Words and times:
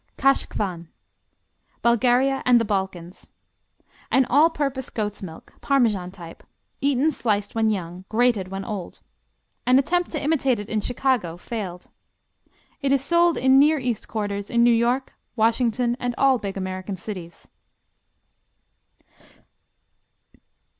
Kash 0.17 0.47
Kwan 0.47 0.89
Bulgaria 1.83 2.41
and 2.43 2.59
the 2.59 2.65
Balkans 2.65 3.29
An 4.09 4.25
all 4.31 4.49
purpose 4.49 4.89
goat's 4.89 5.21
milk, 5.21 5.53
Parmesan 5.61 6.09
type, 6.09 6.41
eaten 6.81 7.11
sliced 7.11 7.53
when 7.53 7.69
young, 7.69 8.05
grated 8.09 8.47
when 8.47 8.65
old. 8.65 9.01
An 9.67 9.77
attempt 9.77 10.09
to 10.09 10.19
imitate 10.23 10.57
it 10.59 10.69
in 10.69 10.81
Chicago 10.81 11.37
failed. 11.37 11.91
It 12.81 12.91
is 12.91 13.03
sold 13.03 13.37
in 13.37 13.59
Near 13.59 13.77
East 13.77 14.07
quarters 14.07 14.49
in 14.49 14.63
New 14.63 14.73
York, 14.73 15.13
Washington 15.35 15.95
and 15.99 16.15
all 16.17 16.39
big 16.39 16.57
American 16.57 16.95
cities. 16.95 17.51